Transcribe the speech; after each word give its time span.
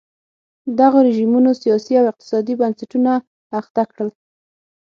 دغو 0.79 0.99
رژیمونو 1.07 1.51
سیاسي 1.61 1.93
او 1.99 2.05
اقتصادي 2.11 2.53
بنسټونه 2.59 3.11
اخته 3.59 3.83
کړل. 3.91 4.09